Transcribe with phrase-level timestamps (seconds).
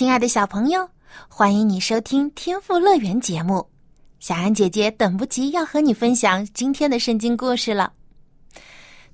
[0.00, 0.88] 亲爱的小朋友，
[1.28, 3.68] 欢迎你收听《天赋乐园》节目。
[4.18, 7.92] 小安姐姐等不及要和你分享今天的圣经故事了。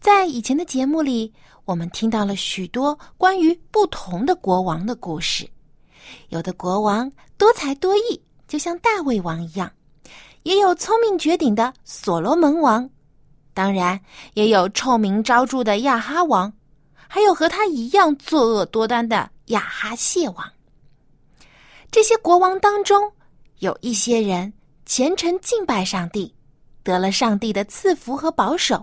[0.01, 5.45] 在以前的节目里，我们听到了许多关于不同的国王的故事。
[6.29, 9.69] 有的国王多才多艺，就像大卫王一样；
[10.45, 12.89] 也有聪明绝顶的所罗门王，
[13.53, 14.01] 当然
[14.35, 16.53] 也有臭名昭著的亚哈王，
[17.09, 20.49] 还有和他一样作恶多端的亚哈谢王。
[21.97, 23.11] 这些国王当中，
[23.61, 24.53] 有一些人
[24.85, 26.35] 虔诚敬拜上帝，
[26.83, 28.77] 得了上帝的赐福和保守；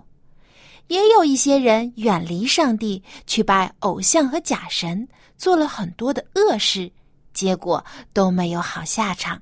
[0.88, 5.06] 也有一些人远离上帝，去拜偶像和假神，
[5.38, 6.90] 做了很多的恶事，
[7.32, 9.40] 结果都没有好下场。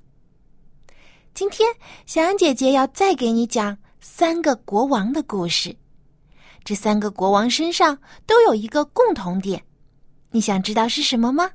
[1.33, 1.67] 今天，
[2.05, 5.75] 小安姐姐要再给你讲三个国王的故事。
[6.63, 9.65] 这三个国王身上都有一个共同点，
[10.31, 11.51] 你想知道是什么吗？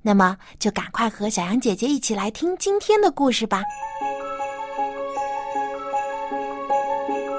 [0.00, 3.62] 那么，就赶快和小羊姐姐一起来听今天的故事吧。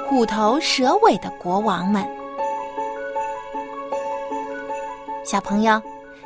[0.07, 2.03] 虎头蛇尾的国王们，
[5.23, 5.81] 小朋友，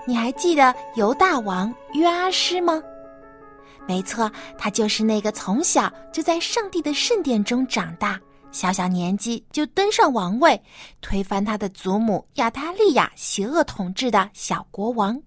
[0.06, 2.82] 你还记得犹大王约阿施吗？
[3.86, 8.20] 没错，他就是那个从小就在上帝的圣殿中长大，
[8.52, 10.62] 小小年纪就登上王位，
[11.02, 15.22] 推翻他的祖母亚他利亚邪恶统治的小国王。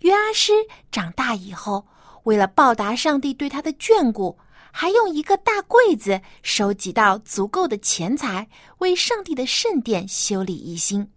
[0.00, 0.52] 约阿施
[0.90, 1.86] 长大以后，
[2.24, 4.38] 为了报答上帝对他的眷顾，
[4.72, 11.10] 还用一个大柜子收集到足够的钱财，为上帝的圣殿修理一新，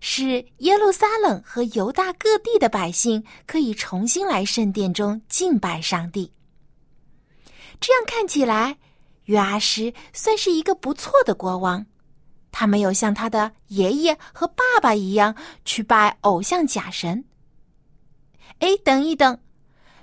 [0.00, 6.32] 使耶路撒冷和犹大各地的百姓可以重新来圣殿中敬拜上帝。
[7.80, 8.78] 这样看起来，
[9.26, 11.86] 约阿施算是一个不错的国王。
[12.50, 17.24] 他没有像他的爷爷和爸爸一样去拜偶像假神。
[18.60, 19.38] 哎，等一等，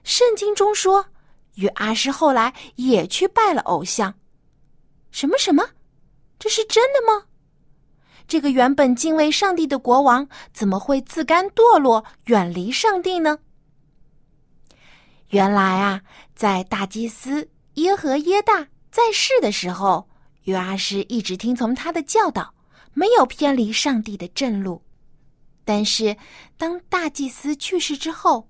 [0.04, 1.08] 圣经中说，
[1.56, 4.14] 约阿施后来也去拜了偶像。
[5.12, 5.64] 什么什么？
[6.38, 7.26] 这是真的吗？
[8.28, 13.40] 这个原本敬畏上帝的国王，怎么会自甘堕落，远离上帝呢？
[15.30, 16.02] 原来啊，
[16.36, 20.08] 在大祭司耶和耶大在世的时候，
[20.44, 22.54] 约阿施一直听从他的教导，
[22.94, 24.82] 没有偏离上帝的正路。
[25.66, 26.16] 但是，
[26.58, 28.48] 当大祭司去世之后，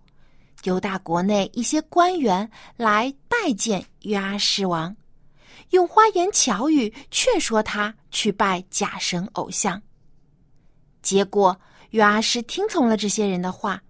[0.64, 4.96] 犹大国内一些官员来拜见约阿施王，
[5.70, 9.82] 用花言巧语劝说他去拜假神偶像。
[11.02, 11.58] 结果，
[11.92, 13.82] 约阿施听从了这些人的话，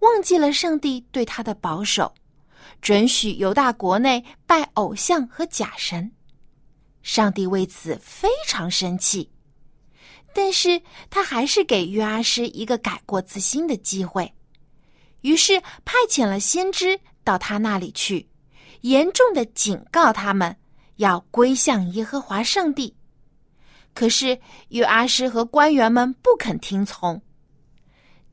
[0.00, 2.12] 忘记了上帝对他的保守，
[2.82, 6.12] 准许犹大国内拜偶像和假神。
[7.02, 9.30] 上帝为此非常生气。
[10.38, 14.30] 但是他还是给约阿施一个改过自新的机会，
[15.22, 18.28] 于是派遣了先知到他那里去，
[18.82, 20.54] 严重的警告他们
[20.96, 22.94] 要归向耶和华上帝。
[23.94, 24.38] 可是
[24.68, 27.18] 约阿施和官员们不肯听从。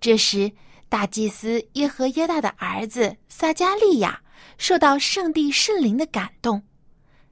[0.02, 0.52] 这时，
[0.90, 4.22] 大祭司耶和耶大的儿子撒加利亚
[4.58, 6.62] 受到上帝圣灵的感动，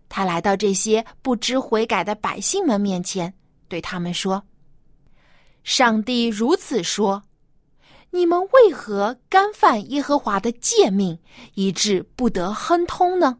[0.07, 3.33] 他来到这些不知悔改的百姓们面前，
[3.67, 4.41] 对他们说。
[5.63, 7.23] 上帝如此说
[8.11, 11.19] ：“你们为何干犯耶和华的诫命，
[11.53, 13.37] 以致不得亨通呢？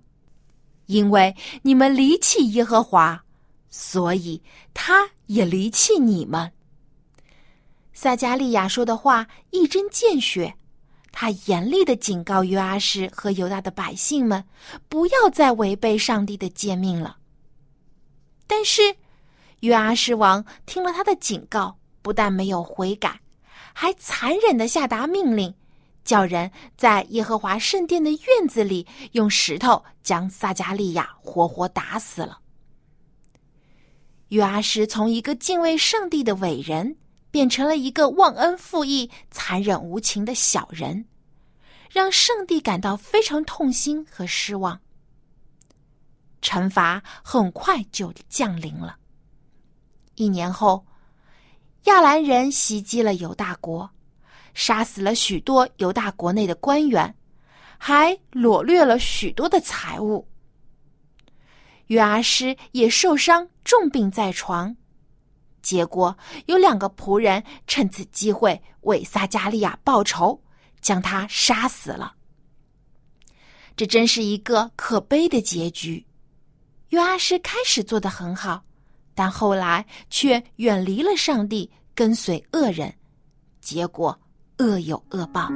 [0.85, 3.23] 因为你们离弃耶和华，
[3.69, 4.43] 所以
[4.73, 6.51] 他也离弃你们。”
[7.93, 10.55] 撒加利亚说的话一针见血，
[11.11, 14.45] 他严厉的警告约阿施和犹大的百姓们，
[14.87, 17.17] 不要再违背上帝的诫命了。
[18.47, 18.95] 但是，
[19.61, 21.77] 约阿施王听了他的警告。
[22.01, 23.21] 不但没有悔改，
[23.73, 25.53] 还残忍的下达命令，
[26.03, 32.39] 叫人在耶和华圣殿的院子里用石头将撒加利亚活活打死了。
[34.29, 36.97] 约阿施从一个敬畏上帝的伟人，
[37.29, 41.05] 变成了一个忘恩负义、残忍无情的小人，
[41.91, 44.79] 让上帝感到非常痛心和失望。
[46.41, 48.97] 惩罚很快就降临了。
[50.15, 50.83] 一年后。
[51.85, 53.89] 亚兰人袭击了犹大国，
[54.53, 57.13] 杀死了许多犹大国内的官员，
[57.77, 60.27] 还掳掠了许多的财物。
[61.87, 64.75] 约阿施也受伤，重病在床。
[65.61, 70.41] 结果有两个仆人趁此机会为撒加利亚报仇，
[70.81, 72.13] 将他杀死了。
[73.75, 76.05] 这真是一个可悲的结局。
[76.89, 78.63] 约阿施开始做得很好，
[79.13, 82.93] 但后来却远离了上帝，跟随恶人，
[83.59, 84.17] 结果
[84.57, 85.49] 恶有恶报。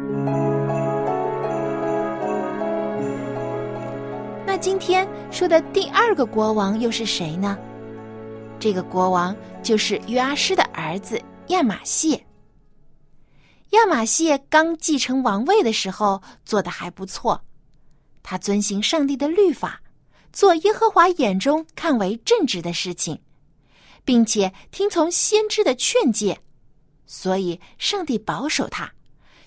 [4.45, 7.57] 那今天说的第二个国王又是谁呢？
[8.59, 12.25] 这个国王就是约阿施的儿子亚玛谢。
[13.71, 17.43] 亚玛谢刚继承王位的时候做的还不错，
[18.23, 19.81] 他遵行上帝的律法，
[20.31, 23.19] 做耶和华眼中看为正直的事情，
[24.05, 26.39] 并且听从先知的劝诫，
[27.05, 28.93] 所以上帝保守他，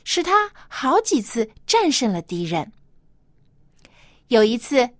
[0.05, 2.73] 使他好几次战胜了敌人。
[4.27, 4.91] 有一次，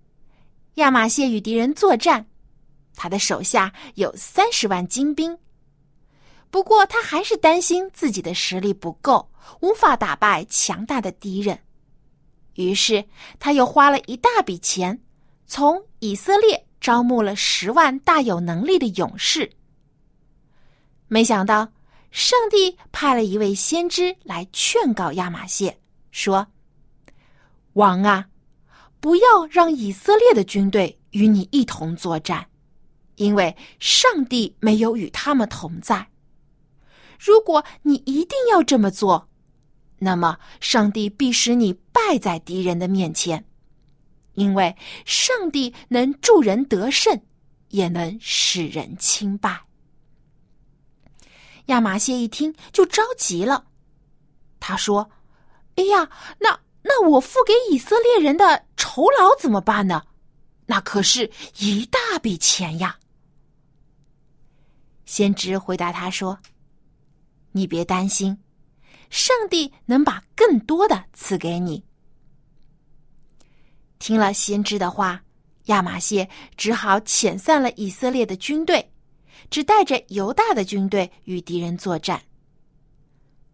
[0.75, 2.25] 亚马谢与敌人作战。
[2.95, 5.37] 他的手下有三十万精兵，
[6.49, 9.29] 不过他还是担心自己的实力不够，
[9.61, 11.59] 无法打败强大的敌人。
[12.55, 13.05] 于是
[13.39, 14.99] 他又花了一大笔钱，
[15.47, 19.51] 从以色列招募了十万大有能力的勇士。
[21.07, 21.71] 没想到，
[22.11, 25.79] 上帝派了一位先知来劝告亚玛谢，
[26.11, 26.47] 说
[27.73, 28.27] ：“王啊，
[28.99, 32.47] 不要让以色列的军队与你一同作战。”
[33.19, 36.07] 因为上帝没有与他们同在。
[37.19, 39.27] 如果你一定要这么做，
[39.97, 43.43] 那么上帝必使你败在敌人的面前。
[44.39, 47.21] 因为上帝能助人得胜，
[47.71, 49.63] 也能使人清败。
[51.65, 53.65] 亚玛谢一听就着急了，
[54.57, 55.11] 他说
[55.75, 56.09] ：“哎呀，
[56.39, 60.03] 那那我付给以色列人的酬劳怎么办呢？
[60.67, 62.97] 那可是一大笔钱呀！”
[65.03, 66.39] 先知回答他说
[67.51, 68.41] ：“你别担心，
[69.09, 71.83] 上帝能把更多的赐给你。”
[73.99, 75.21] 听了先知的话，
[75.65, 78.91] 亚玛谢只好遣散了以色列的军队，
[79.49, 82.21] 只带着犹大的军队与敌人作战。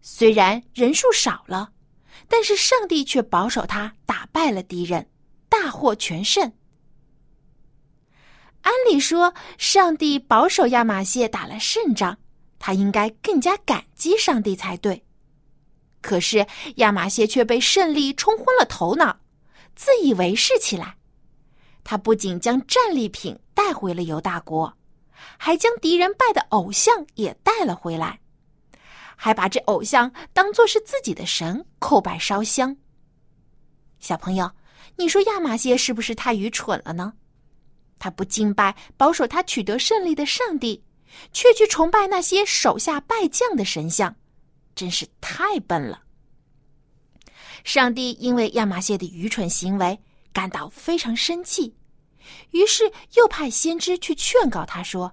[0.00, 1.72] 虽然人数少了，
[2.28, 5.10] 但是上帝却保守他打败了敌人，
[5.48, 6.52] 大获全胜。
[8.62, 12.18] 按理说，上帝保守亚玛谢打了胜仗，
[12.58, 15.04] 他应该更加感激上帝才对。
[16.00, 16.46] 可是
[16.76, 19.18] 亚玛谢却被胜利冲昏了头脑，
[19.76, 20.96] 自以为是起来。
[21.84, 24.76] 他不仅将战利品带回了犹大国，
[25.38, 28.18] 还将敌人拜的偶像也带了回来，
[29.14, 32.76] 还把这偶像当作是自己的神叩拜烧香。
[34.00, 34.50] 小朋友，
[34.96, 37.12] 你说亚马谢是不是太愚蠢了呢？
[37.98, 40.82] 他不敬拜保守他取得胜利的上帝，
[41.32, 44.16] 却去崇拜那些手下败将的神像，
[44.74, 46.02] 真是太笨了。
[47.66, 49.98] 上帝因为亚马谢的愚蠢行为
[50.32, 51.74] 感到非常生气，
[52.52, 55.12] 于是又派先知去劝告他说：“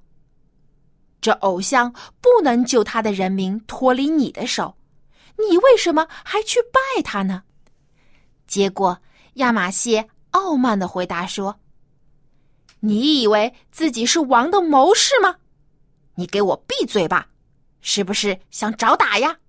[1.20, 1.92] 这偶像
[2.22, 4.78] 不能救他的人民脱离你的手，
[5.50, 7.42] 你为什么还去拜他呢？”
[8.46, 9.02] 结果
[9.34, 11.60] 亚马谢傲慢的回答说。
[12.82, 15.38] 你以为自己是王的谋士吗？
[16.14, 17.30] 你给我闭嘴吧！
[17.82, 19.40] 是不是想找打呀？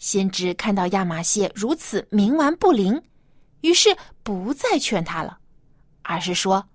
[0.00, 3.00] 先知看到亚玛谢如此冥顽不灵，
[3.60, 5.38] 于是不再劝他了，
[6.02, 6.66] 而是说：“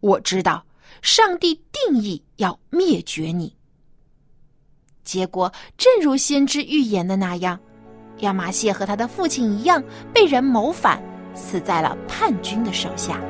[0.00, 0.66] 我知道
[1.00, 3.56] 上帝定义要灭绝你。”
[5.04, 7.58] 结果正如先知预言的那样，
[8.18, 9.80] 亚玛谢和他的父亲一样，
[10.12, 11.00] 被人谋反，
[11.36, 13.20] 死在了叛军的手下。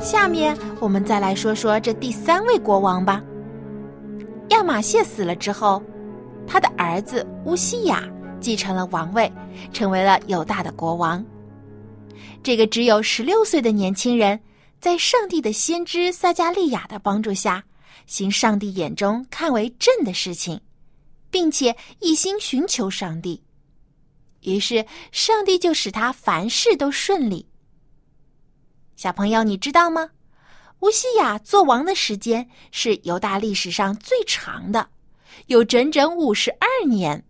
[0.00, 3.20] 下面我们再来说说这第三位国王吧。
[4.50, 5.82] 亚玛谢死了之后，
[6.46, 8.08] 他的儿子乌西雅
[8.40, 9.30] 继承了王位，
[9.72, 11.24] 成为了犹大的国王。
[12.42, 14.38] 这个只有十六岁的年轻人，
[14.80, 17.62] 在上帝的先知撒加利亚的帮助下，
[18.06, 20.60] 行上帝眼中看为正的事情，
[21.30, 23.42] 并且一心寻求上帝。
[24.42, 27.46] 于是，上帝就使他凡事都顺利。
[28.96, 30.10] 小朋友，你知道吗？
[30.80, 34.88] 乌西雅做王的时间是犹大历史上最长的，
[35.46, 37.22] 有整整五十二年。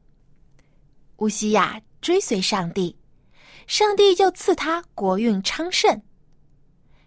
[1.16, 2.96] 乌西雅追随上帝，
[3.66, 6.00] 上帝就赐他国运昌盛。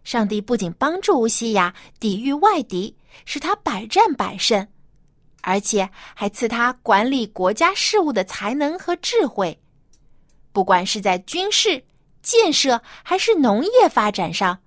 [0.04, 4.68] 上帝不仅帮助乌西雅抵御外敌，使他百战百胜，
[5.42, 9.58] 而且还赐他管理国家事务的才能和智慧。
[10.52, 11.82] 不管是在军事
[12.22, 14.60] 建设还是农业发展上，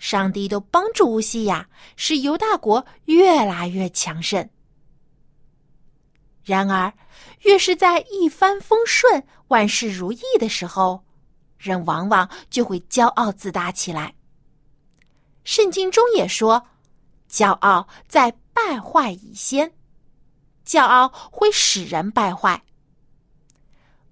[0.00, 4.48] 上帝都帮助乌西雅，使犹大国越来越强盛。
[6.42, 6.92] 然而，
[7.42, 11.04] 越是在一帆风顺、万事如意的时候，
[11.58, 14.14] 人往往就会骄傲自大起来。
[15.44, 16.66] 圣经中也说
[17.30, 19.70] ：“骄傲在败坏以先，
[20.66, 22.62] 骄傲会使人败坏。”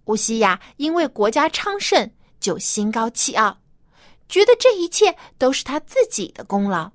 [0.04, 3.58] 乌西亚因为国家昌盛，就心高气傲，
[4.28, 6.90] 觉得这一切都是他自己的功劳。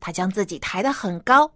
[0.00, 1.52] 他将自己抬得很高，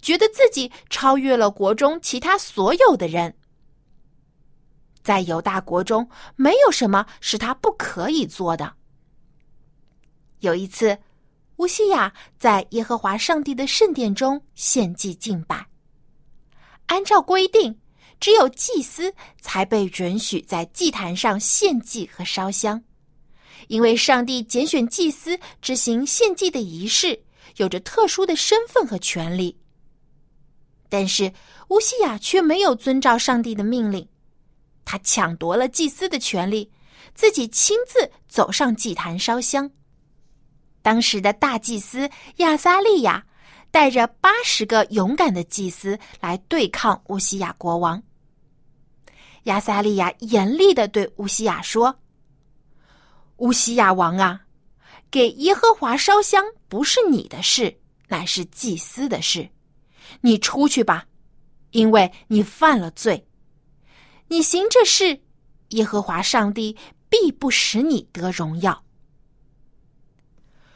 [0.00, 3.36] 觉得自己超越了国中其他所有的人。
[5.02, 8.74] 在犹大国中，没有什么是他不可以做的。
[10.40, 10.98] 有一次。
[11.56, 15.66] 乌西亚在耶和华上帝的圣殿中献祭敬拜。
[16.86, 17.78] 按照规定，
[18.18, 22.82] 只有祭司才被允许在祭坛上献祭和烧香，
[23.68, 27.20] 因为上帝拣选祭司执行献祭的仪式，
[27.56, 29.56] 有着特殊的身份和权利。
[30.88, 31.32] 但是
[31.68, 34.06] 乌西亚却没有遵照上帝的命令，
[34.84, 36.68] 他抢夺了祭司的权利，
[37.14, 39.70] 自己亲自走上祭坛烧香。
[40.82, 43.24] 当时的大祭司亚撒利亚
[43.70, 48.02] 带着八十个勇敢的祭司来对抗乌西亚国王。
[49.44, 51.94] 亚撒利亚严厉的对乌西亚说
[53.40, 54.42] ：“乌西亚王啊，
[55.10, 57.74] 给耶和华烧香不是你的事，
[58.08, 59.48] 乃是祭司的事。
[60.20, 61.06] 你出去吧，
[61.70, 63.26] 因为你犯了罪。
[64.28, 65.22] 你行这事，
[65.70, 66.76] 耶和华上帝
[67.08, 68.84] 必不使你得荣耀。”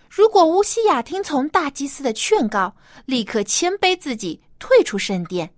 [0.09, 5.53] 如果乌西亚听从大祭司的劝告，立刻谦卑自己，退出圣殿，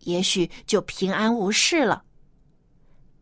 [0.00, 2.02] 也许就平安无事了。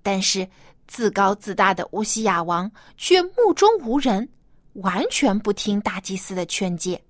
[0.02, 0.48] 但是
[0.86, 4.28] 自高自大的乌西亚王却目中无人，
[4.74, 7.02] 完全不听大祭司的劝诫，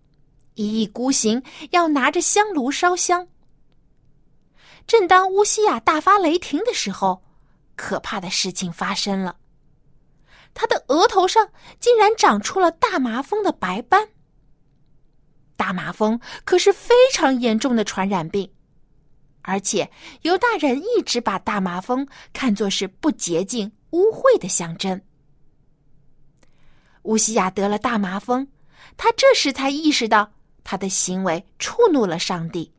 [0.54, 3.26] 一意孤行，要拿着香炉烧香。
[4.86, 7.22] 正当乌西亚大发雷霆的时候，
[7.74, 9.36] 可怕的事情发生了。
[10.52, 11.48] 他的额头上
[11.80, 14.08] 竟然长出了大麻风的白斑。
[15.56, 18.48] 大麻风可是非常严重的传染病，
[19.44, 19.88] 而且
[20.22, 25.00] 犹大人一直把大麻风看作是不洁净、污秽的象征。
[27.02, 28.48] 乌西亚得了大麻风，
[28.96, 30.32] 他这时才意识到
[30.64, 32.72] 他的行为触怒了上帝，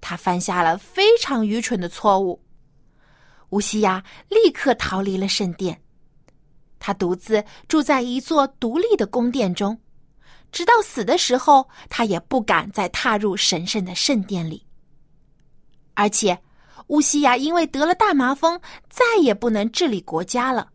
[0.00, 2.40] 他犯下了非常愚蠢的错误。
[3.50, 5.82] 乌西亚立刻逃离了圣殿。
[6.78, 9.80] 他独自住在一座独立的宫殿中，
[10.52, 14.65] 直到死的时候，他也不敢再踏入神圣的圣殿里。
[15.96, 16.38] 而且，
[16.88, 20.70] 乌西亚因为得了大麻风，再也不能治理国家了，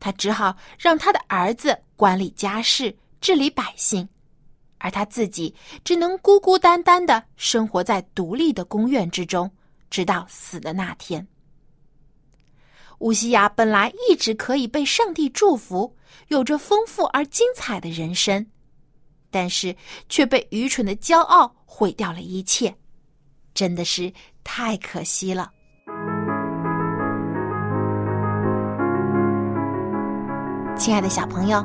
[0.00, 4.08] 他只好让他的儿子管理家事、治理百姓，
[4.78, 5.54] 而他自己
[5.84, 9.48] 只能孤孤单单的生活在独立的宫院之中，
[9.90, 11.24] 直到死的那天。
[13.00, 15.94] 乌西亚本来一直可以被上帝祝福，
[16.28, 18.46] 有着丰富而精彩的人生，
[19.30, 19.76] 但是
[20.08, 22.74] 却被愚蠢的骄傲毁掉了一切，
[23.54, 24.12] 真的是
[24.44, 25.50] 太可惜了。
[30.76, 31.62] 亲爱的小朋友，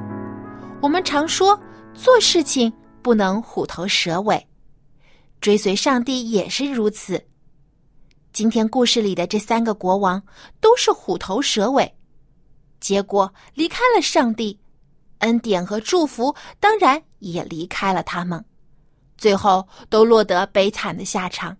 [0.82, 1.58] 我们常说
[1.94, 4.46] 做事情不能虎头蛇尾，
[5.40, 7.24] 追随上帝也是如此。
[8.34, 10.22] 今天故事里的这三个国王
[10.60, 11.90] 都是虎头蛇尾，
[12.82, 14.60] 结果离开了上帝，
[15.20, 18.44] 恩典和祝福当然也离开了他们，
[19.18, 21.56] 最后都落得悲惨的下场。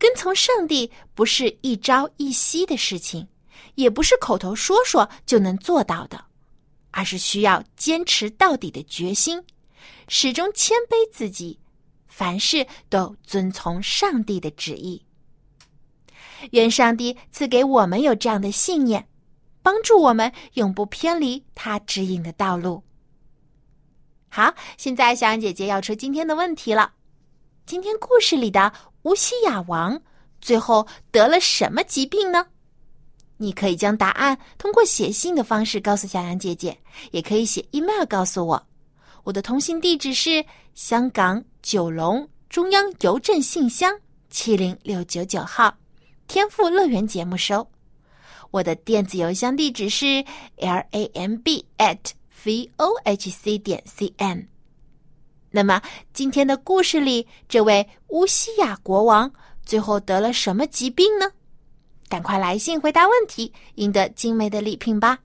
[0.00, 3.28] 跟从上帝不是一朝一夕的事情，
[3.74, 6.24] 也不是口头说说就能做到的，
[6.90, 9.44] 而是需要坚持到底的决心，
[10.08, 11.60] 始终谦卑自己。
[12.08, 15.04] 凡事都遵从上帝的旨意。
[16.52, 19.06] 愿上帝赐给我们有这样的信念，
[19.62, 22.82] 帮助我们永不偏离他指引的道路。
[24.30, 26.94] 好，现在小杨姐姐要出今天的问题了。
[27.70, 28.72] 今天故事里的
[29.02, 30.02] 乌西雅王
[30.40, 32.44] 最后得了什么疾病呢？
[33.36, 36.76] 你可以将答案通过写信的方式告诉小杨姐姐，
[37.12, 38.60] 也可以写 email 告诉我。
[39.22, 41.40] 我的通信地址是香港。
[41.62, 43.96] 九龙中央邮政信箱
[44.30, 45.72] 七零六九九号，
[46.26, 47.64] 天赋乐园节目收。
[48.50, 50.24] 我的电子邮箱地址是
[50.56, 51.98] l a m b at
[52.42, 54.48] v o h c 点 c n。
[55.52, 59.32] 那么今天的故事里，这位乌西亚国王
[59.64, 61.26] 最后得了什么疾病呢？
[62.08, 65.18] 赶快来信回答问题，赢得精美的礼品吧！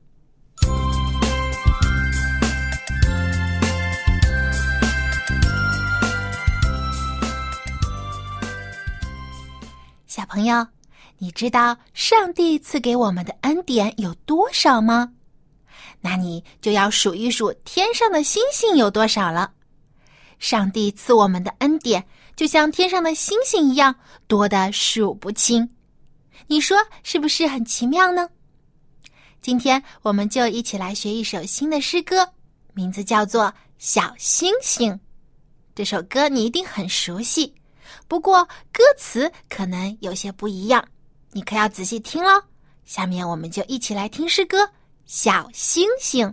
[10.07, 10.65] 小朋友，
[11.19, 15.11] 你知道上帝赐给我们的恩典有多少吗？
[16.01, 19.51] 那你就要数一数天上的星星有多少了。
[20.39, 23.95] 上帝赐我们的恩典，就像天上的星星一样，
[24.27, 25.69] 多的数不清。
[26.47, 28.29] 你说是不是很奇妙呢？
[29.41, 32.27] 今天我们就一起来学一首新的诗歌，
[32.73, 33.43] 名字叫做
[33.77, 34.91] 《小星星》。
[35.73, 37.53] 这首歌你一定很熟悉，
[38.07, 40.85] 不过歌词可能有些不一样，
[41.31, 42.41] 你可要仔细听喽。
[42.85, 44.63] 下面我们就一起来听诗歌
[45.05, 46.27] 《小星星》。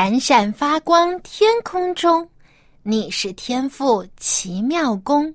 [0.00, 2.30] 闪闪发光，天空中，
[2.84, 5.34] 你是天赋奇妙功。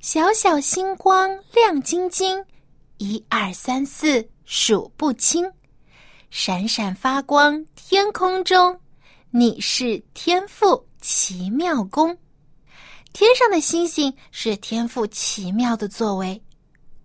[0.00, 2.44] 小小星光亮晶晶，
[2.98, 5.50] 一二三四数不清。
[6.28, 8.78] 闪闪发光，天空中，
[9.30, 12.14] 你是天赋奇妙功。
[13.14, 16.38] 天上的星星是天赋奇妙的作为，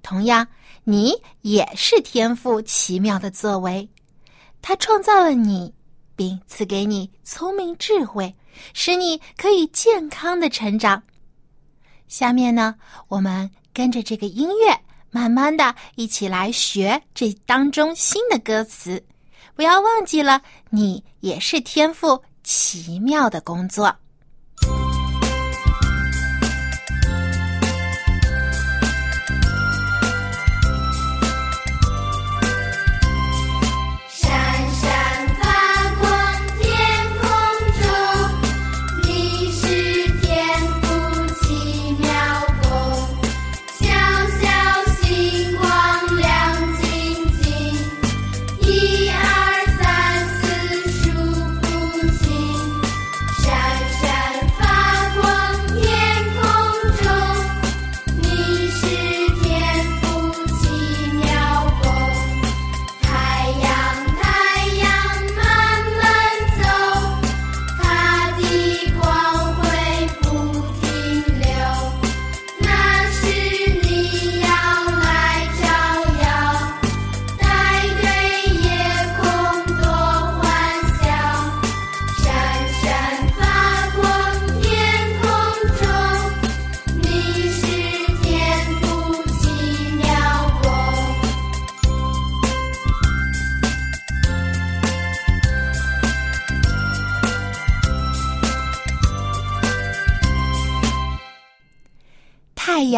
[0.04, 0.46] 同样，
[0.84, 3.88] 你也是天赋奇妙的作为。
[4.62, 5.74] 他创造了你。
[6.16, 8.34] 并赐给你聪明智慧，
[8.74, 11.02] 使你可以健康的成长。
[12.08, 12.76] 下面呢，
[13.08, 14.78] 我们跟着这个音乐，
[15.10, 19.04] 慢慢的一起来学这当中新的歌词。
[19.56, 23.96] 不要忘记了，你也是天赋奇妙的工作。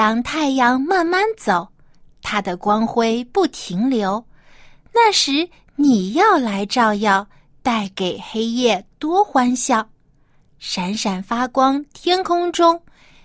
[0.03, 1.65] 当，太阳慢慢走，
[2.21, 4.21] 它的光辉不停留。
[4.93, 7.25] 那时你要来照耀，
[7.61, 9.87] 带给黑夜多欢笑。
[10.59, 12.81] 闪闪发光，天空中，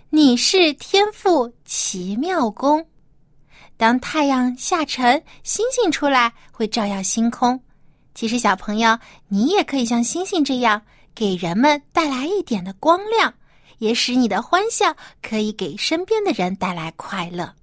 [0.09, 2.87] 你是天赋奇妙功。
[3.77, 7.61] 当太阳下沉，星星出来，会照耀星空。
[8.15, 10.81] 其实，小朋友，你也可以像星星这样，
[11.13, 13.35] 给人们带来一点的光亮。
[13.79, 17.55] 也使你的欢笑可以给身边的人带来快乐。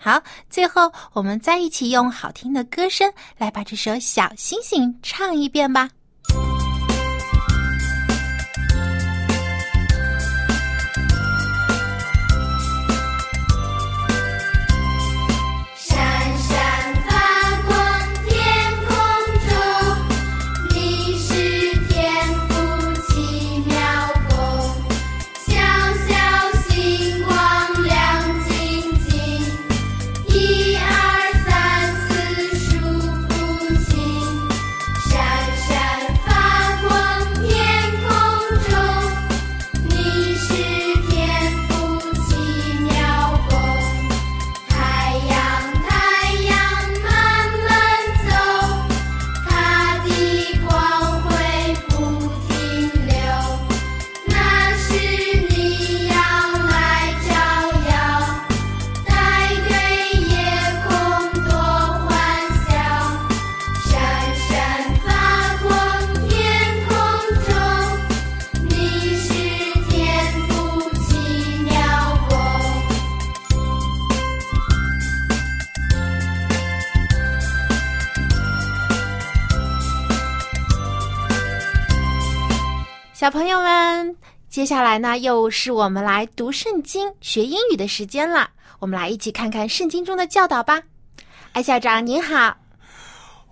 [0.00, 5.90] 好，最后我们再一起用好听的歌声来把这首《小星星》唱一遍吧。
[84.48, 88.48] 接下来呢，又是我们来读圣经、学英语的时间了。
[88.78, 90.82] 我们来一起看看圣经中的教导吧。
[91.52, 92.56] 艾校长您好。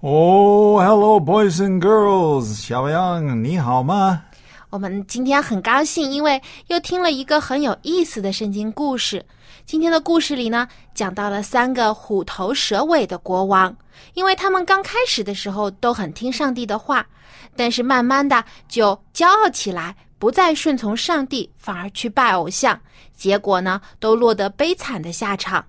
[0.00, 4.22] Oh, hello, boys and girls，小杨你好吗？
[4.70, 9.22] 我们今天很高兴，因为又听了一个很有意思的圣经故事。
[9.66, 13.76] 今天的故事里呢，讲到了三个虎头蛇尾的国王，
[14.14, 17.06] 因为他们刚开始的时候都很听上帝的话。
[17.54, 22.80] 但是慢慢的就骄傲起来，不再顺从上帝，反而去拜偶像，
[23.15, 25.65] 结果呢，都落得悲惨的下场。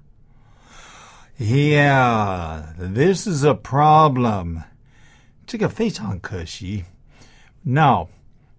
[1.39, 4.63] Yeah, this is a problem.
[5.47, 6.85] 这个非常可惜。
[7.63, 8.09] Now,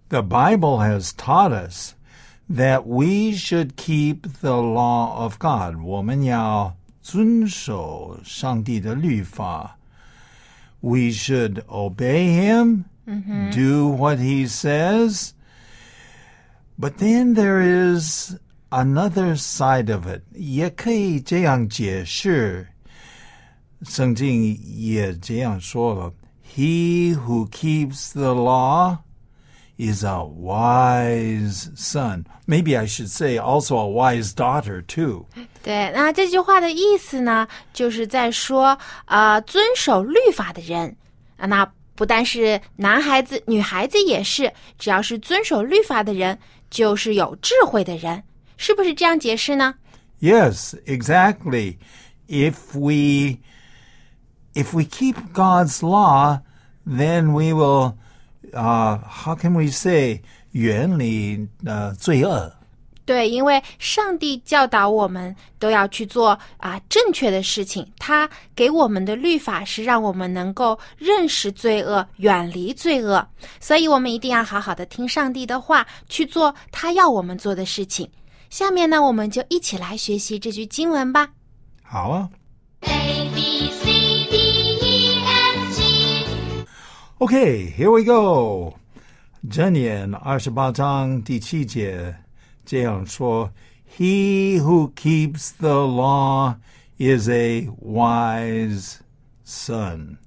[0.10, 1.94] the Bible has taught us
[2.50, 5.82] that we should keep the law of God.
[5.84, 9.78] 我们要遵守上帝的律法。
[10.82, 13.52] We should obey Him mm-hmm.
[13.52, 15.32] do what he says.
[16.80, 18.36] But then there is
[18.70, 20.22] another side of it.
[20.34, 22.68] 也可以这样解释。
[23.84, 26.14] 圣经也这样说了：
[26.56, 28.98] He who keeps the law
[29.78, 32.26] is a wise son.
[32.46, 35.26] Maybe I should say also a wise daughter too.
[35.64, 40.96] 对，那这句话的意思呢，就是在说啊、呃，遵守律法的人
[41.38, 46.38] 啊，那不但是男孩子，女孩子也是，只要是遵守律法的人，
[46.70, 48.24] 就是有智慧的人，
[48.58, 49.76] 是不是这样解释呢？
[50.20, 51.78] Yes, exactly.
[52.28, 53.40] If we
[54.54, 56.40] if we keep God's law,
[56.86, 57.96] then we will,
[58.54, 60.22] uh, how can we say,
[60.52, 62.54] 远离呃罪恶。
[63.09, 73.27] 对，因为上帝教导我们都要去做啊正确的事情，他给我们的律法是让我们能够认识罪恶，远离罪恶，
[73.61, 78.07] 所以我们一定要好好的听上帝的话，去做他要我们做的事情。
[78.51, 81.31] 下面呢，我们就一起来学习这句经文吧。
[81.83, 82.29] 好啊。
[82.83, 83.87] A B C
[84.31, 84.37] D
[84.83, 86.67] E F G。
[87.21, 88.77] Okay, here we go。
[89.49, 92.15] 箴言二十八章第七节。
[92.68, 93.52] 这样说：“
[93.98, 96.56] He who keeps the law
[96.98, 98.96] is a wise
[99.46, 100.18] son。”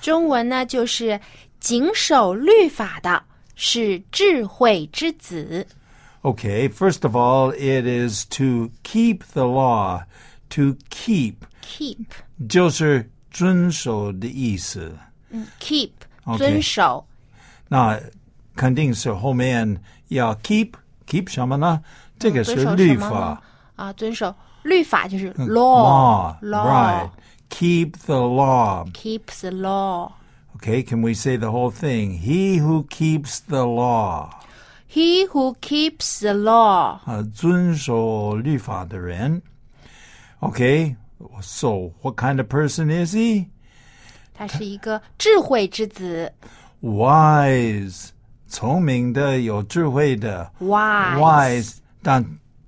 [0.00, 1.20] 中文呢，就是
[1.60, 5.66] 谨守律法的是智慧之子。
[6.22, 10.04] Okay, first of all, it is to keep the law.
[10.50, 12.06] To keep, keep
[12.48, 14.96] 就是遵守的意思。
[15.30, 15.90] 嗯，keep
[16.36, 17.06] 遵守。
[17.68, 18.00] 那
[18.54, 20.72] 肯定是后面要 keep。
[21.08, 21.82] keep 什么呢？
[22.18, 23.42] 这个是律法
[23.76, 27.10] 啊，遵守律法就是 law law
[27.50, 28.84] Keep the law.
[28.92, 30.12] Keep the law.
[30.56, 32.18] Okay, can we say the whole thing?
[32.18, 34.30] He who keeps the law.
[34.88, 37.00] He who keeps the law.
[37.04, 39.42] 啊，遵守律法的人。
[40.40, 40.96] Okay,
[41.40, 43.46] so what kind of person is he?
[44.32, 46.32] 他是一个智慧之子。
[46.82, 48.08] Wise.
[48.49, 52.25] 聪明的、有智慧的，wise，wise，但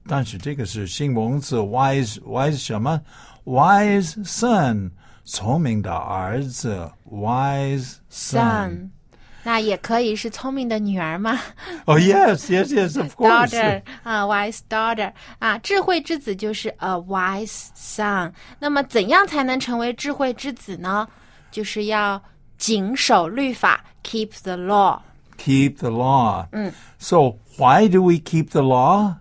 [0.08, 3.02] 但是这个是形容词，wise wise 什么
[3.46, 4.92] ？wise son，
[5.26, 8.90] 聪明的儿子，wise son。
[9.44, 11.40] 那也可以是聪明的女儿嘛
[11.86, 18.32] Oh, yes, yes, yes, of course.，daughter 啊，wise daughter 啊，智慧之子就是 a wise son。
[18.60, 21.08] 那么怎样才能成为智慧之子呢？
[21.50, 22.22] 就是要
[22.60, 25.00] 谨守律法，keep the law。
[25.41, 26.49] Keep the law.
[26.53, 26.73] Mm.
[26.99, 29.19] So, why do we keep the law?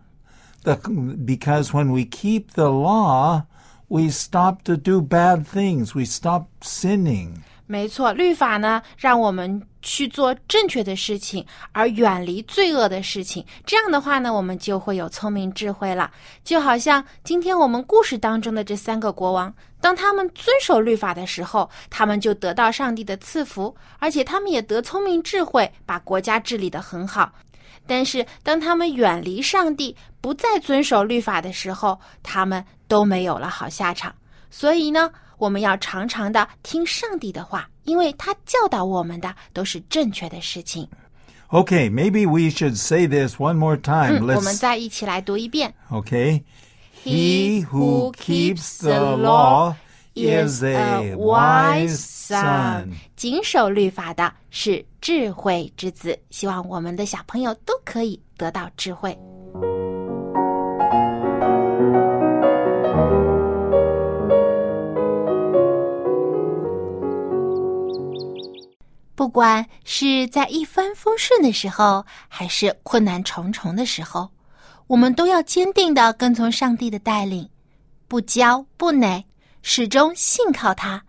[0.63, 0.77] The,
[1.23, 3.45] because when we keep the law,
[3.89, 5.93] we stop to do bad things.
[5.93, 7.43] We stop sinning.
[7.67, 13.44] 没错，律法呢，让我们 去做正确的事情，而远离罪恶的事情。
[13.64, 16.10] 这样的话呢，我们就会有聪明智慧了。
[16.44, 27.32] 就好像今天我们故事当中的这三个国王，当他们遵守律法的时候，他们就得到上帝的赐福，而且他们也得聪明智慧，把国家治理得很好。
[27.86, 34.14] 但是，当他们远离上帝，不再遵守律法的时候，他们都没有了好下场。
[34.50, 40.87] 所以呢，我们要常常的听上帝的话，因为他教导我们的都是正确的事情。
[41.49, 44.19] Okay, maybe we should say this one more time.
[44.19, 45.73] 嗯，我们 Let's 再一起来读一遍。
[45.91, 46.43] Okay.
[47.03, 49.75] He who keeps the law
[50.15, 52.93] is a wise son.
[53.15, 56.17] 谨守律法的是智慧之子。
[56.31, 59.15] 希望我们的小朋友都可以得到智慧。
[69.30, 74.28] 不管是在一帆风顺的时候，还是困难重重的时候，
[74.88, 77.48] 我们都要坚定的跟从上帝的带领，
[78.08, 79.24] 不骄不馁，
[79.62, 81.00] 始终信靠他。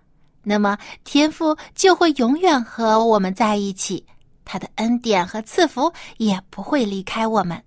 [0.43, 4.05] 那么天父就会永远和我们在一起，
[4.45, 7.59] 他的恩典和赐福也不会离开我们。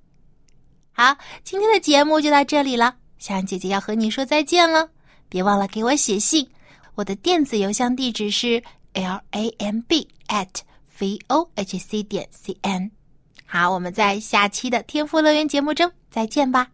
[0.93, 4.89] 好，今天的节目就到这里了，小安姐姐要和你说再见了，
[5.29, 6.49] 别忘了给我写信，
[6.95, 8.63] 我的电子邮箱地址是
[8.95, 10.63] l a m b at
[10.99, 12.91] v o h c 点 c n。
[13.45, 16.69] 好，我们在下期的天赋乐园节目中再见吧，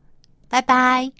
[0.48, 1.10] 拜拜。